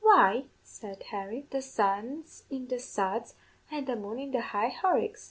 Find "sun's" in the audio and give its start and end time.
1.61-2.45